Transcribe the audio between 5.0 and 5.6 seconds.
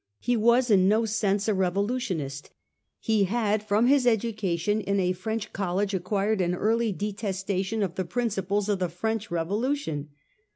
French